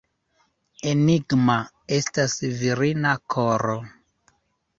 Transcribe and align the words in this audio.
Enigma 0.91 1.57
estas 1.99 2.39
virina 2.63 3.13
koro! 3.37 3.79